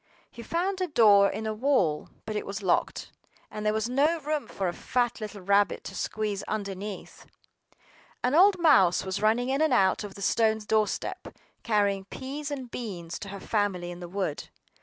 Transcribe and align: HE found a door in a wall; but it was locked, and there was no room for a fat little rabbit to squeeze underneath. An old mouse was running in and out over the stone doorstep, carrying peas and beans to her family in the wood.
HE 0.31 0.41
found 0.41 0.81
a 0.81 0.87
door 0.87 1.29
in 1.29 1.45
a 1.45 1.53
wall; 1.53 2.09
but 2.25 2.35
it 2.35 2.43
was 2.43 2.63
locked, 2.63 3.11
and 3.51 3.63
there 3.63 3.71
was 3.71 3.87
no 3.87 4.19
room 4.21 4.47
for 4.47 4.67
a 4.67 4.73
fat 4.73 5.21
little 5.21 5.41
rabbit 5.41 5.83
to 5.83 5.93
squeeze 5.95 6.41
underneath. 6.47 7.27
An 8.23 8.33
old 8.33 8.57
mouse 8.57 9.05
was 9.05 9.21
running 9.21 9.49
in 9.49 9.61
and 9.61 9.73
out 9.75 10.03
over 10.03 10.15
the 10.15 10.23
stone 10.23 10.57
doorstep, 10.57 11.27
carrying 11.61 12.05
peas 12.05 12.49
and 12.49 12.71
beans 12.71 13.19
to 13.19 13.29
her 13.29 13.39
family 13.39 13.91
in 13.91 13.99
the 13.99 14.09
wood. 14.09 14.49